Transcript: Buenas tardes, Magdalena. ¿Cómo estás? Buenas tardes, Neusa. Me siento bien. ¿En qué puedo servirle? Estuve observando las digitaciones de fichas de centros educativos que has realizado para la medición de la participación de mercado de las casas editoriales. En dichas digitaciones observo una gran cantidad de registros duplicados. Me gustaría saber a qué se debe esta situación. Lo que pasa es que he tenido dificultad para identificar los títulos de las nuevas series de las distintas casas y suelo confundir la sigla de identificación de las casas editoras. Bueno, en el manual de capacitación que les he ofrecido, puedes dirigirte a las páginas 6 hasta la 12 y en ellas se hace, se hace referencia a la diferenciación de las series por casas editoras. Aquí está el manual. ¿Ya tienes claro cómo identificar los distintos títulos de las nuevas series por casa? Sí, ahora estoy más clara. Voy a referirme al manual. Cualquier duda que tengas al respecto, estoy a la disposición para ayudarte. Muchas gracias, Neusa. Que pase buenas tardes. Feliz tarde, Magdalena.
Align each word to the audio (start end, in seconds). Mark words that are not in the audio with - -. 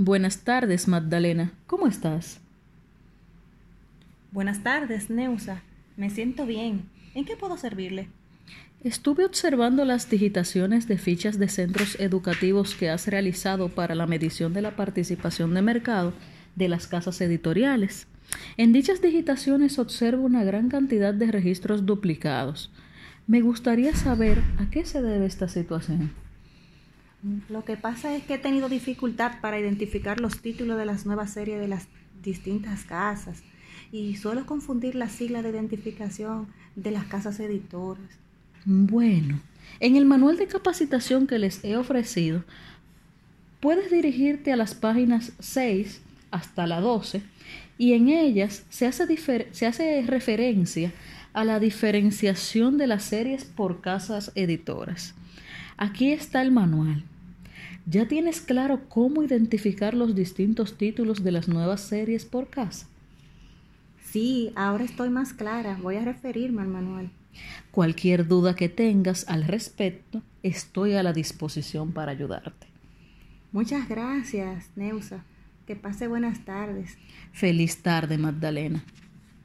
Buenas 0.00 0.44
tardes, 0.44 0.86
Magdalena. 0.86 1.50
¿Cómo 1.66 1.88
estás? 1.88 2.38
Buenas 4.30 4.62
tardes, 4.62 5.10
Neusa. 5.10 5.62
Me 5.96 6.08
siento 6.08 6.46
bien. 6.46 6.88
¿En 7.16 7.24
qué 7.24 7.36
puedo 7.36 7.56
servirle? 7.56 8.08
Estuve 8.84 9.24
observando 9.24 9.84
las 9.84 10.08
digitaciones 10.08 10.86
de 10.86 10.98
fichas 10.98 11.40
de 11.40 11.48
centros 11.48 11.98
educativos 11.98 12.76
que 12.76 12.90
has 12.90 13.08
realizado 13.08 13.70
para 13.70 13.96
la 13.96 14.06
medición 14.06 14.52
de 14.52 14.62
la 14.62 14.76
participación 14.76 15.52
de 15.52 15.62
mercado 15.62 16.12
de 16.54 16.68
las 16.68 16.86
casas 16.86 17.20
editoriales. 17.20 18.06
En 18.56 18.72
dichas 18.72 19.02
digitaciones 19.02 19.80
observo 19.80 20.24
una 20.24 20.44
gran 20.44 20.68
cantidad 20.68 21.12
de 21.12 21.32
registros 21.32 21.86
duplicados. 21.86 22.70
Me 23.26 23.40
gustaría 23.40 23.96
saber 23.96 24.44
a 24.58 24.70
qué 24.70 24.84
se 24.84 25.02
debe 25.02 25.26
esta 25.26 25.48
situación. 25.48 26.12
Lo 27.48 27.64
que 27.64 27.76
pasa 27.76 28.14
es 28.14 28.22
que 28.22 28.34
he 28.34 28.38
tenido 28.38 28.68
dificultad 28.68 29.40
para 29.40 29.58
identificar 29.58 30.20
los 30.20 30.40
títulos 30.40 30.78
de 30.78 30.86
las 30.86 31.04
nuevas 31.04 31.32
series 31.32 31.58
de 31.58 31.68
las 31.68 31.88
distintas 32.22 32.84
casas 32.84 33.42
y 33.90 34.16
suelo 34.16 34.46
confundir 34.46 34.94
la 34.94 35.08
sigla 35.08 35.42
de 35.42 35.50
identificación 35.50 36.46
de 36.76 36.90
las 36.90 37.06
casas 37.06 37.40
editoras. 37.40 38.04
Bueno, 38.64 39.40
en 39.80 39.96
el 39.96 40.04
manual 40.04 40.36
de 40.36 40.46
capacitación 40.46 41.26
que 41.26 41.38
les 41.38 41.64
he 41.64 41.76
ofrecido, 41.76 42.44
puedes 43.60 43.90
dirigirte 43.90 44.52
a 44.52 44.56
las 44.56 44.74
páginas 44.74 45.32
6 45.40 46.00
hasta 46.30 46.66
la 46.66 46.80
12 46.80 47.22
y 47.78 47.94
en 47.94 48.08
ellas 48.08 48.64
se 48.68 48.86
hace, 48.86 49.06
se 49.52 49.66
hace 49.66 50.02
referencia 50.06 50.92
a 51.38 51.44
la 51.44 51.60
diferenciación 51.60 52.78
de 52.78 52.88
las 52.88 53.04
series 53.04 53.44
por 53.44 53.80
casas 53.80 54.32
editoras. 54.34 55.14
Aquí 55.76 56.10
está 56.10 56.42
el 56.42 56.50
manual. 56.50 57.04
¿Ya 57.86 58.08
tienes 58.08 58.40
claro 58.40 58.88
cómo 58.88 59.22
identificar 59.22 59.94
los 59.94 60.16
distintos 60.16 60.76
títulos 60.76 61.22
de 61.22 61.30
las 61.30 61.46
nuevas 61.46 61.80
series 61.80 62.24
por 62.24 62.50
casa? 62.50 62.88
Sí, 64.02 64.50
ahora 64.56 64.82
estoy 64.82 65.10
más 65.10 65.32
clara. 65.32 65.78
Voy 65.80 65.94
a 65.94 66.04
referirme 66.04 66.62
al 66.62 66.68
manual. 66.68 67.12
Cualquier 67.70 68.26
duda 68.26 68.56
que 68.56 68.68
tengas 68.68 69.24
al 69.28 69.44
respecto, 69.44 70.22
estoy 70.42 70.94
a 70.94 71.04
la 71.04 71.12
disposición 71.12 71.92
para 71.92 72.10
ayudarte. 72.10 72.66
Muchas 73.52 73.88
gracias, 73.88 74.70
Neusa. 74.74 75.22
Que 75.68 75.76
pase 75.76 76.08
buenas 76.08 76.44
tardes. 76.44 76.98
Feliz 77.30 77.80
tarde, 77.80 78.18
Magdalena. 78.18 78.82